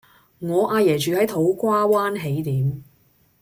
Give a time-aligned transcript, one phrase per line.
[0.39, 2.83] 我阿爺住喺土瓜灣喜點